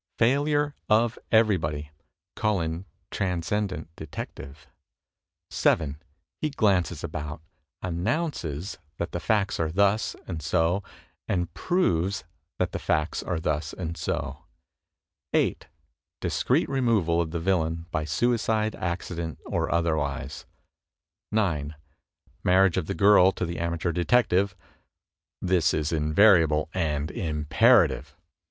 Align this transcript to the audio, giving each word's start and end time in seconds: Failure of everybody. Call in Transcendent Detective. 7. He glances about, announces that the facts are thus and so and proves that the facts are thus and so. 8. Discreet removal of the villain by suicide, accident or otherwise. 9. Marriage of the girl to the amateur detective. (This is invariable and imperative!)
Failure 0.17 0.73
of 0.89 1.19
everybody. 1.31 1.91
Call 2.35 2.59
in 2.59 2.85
Transcendent 3.11 3.87
Detective. 3.95 4.65
7. 5.51 6.01
He 6.41 6.49
glances 6.49 7.03
about, 7.03 7.39
announces 7.83 8.79
that 8.97 9.11
the 9.11 9.19
facts 9.19 9.59
are 9.59 9.71
thus 9.71 10.15
and 10.25 10.41
so 10.41 10.81
and 11.27 11.53
proves 11.53 12.23
that 12.57 12.71
the 12.71 12.79
facts 12.79 13.21
are 13.21 13.39
thus 13.39 13.73
and 13.73 13.95
so. 13.95 14.43
8. 15.33 15.67
Discreet 16.19 16.67
removal 16.67 17.21
of 17.21 17.29
the 17.29 17.39
villain 17.39 17.85
by 17.91 18.03
suicide, 18.03 18.73
accident 18.77 19.37
or 19.45 19.69
otherwise. 19.71 20.47
9. 21.31 21.75
Marriage 22.43 22.77
of 22.77 22.87
the 22.87 22.95
girl 22.95 23.31
to 23.33 23.45
the 23.45 23.59
amateur 23.59 23.91
detective. 23.91 24.55
(This 25.43 25.75
is 25.75 25.91
invariable 25.91 26.71
and 26.73 27.11
imperative!) 27.11 28.15